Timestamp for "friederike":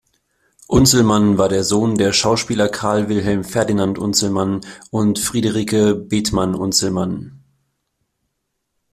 5.19-5.93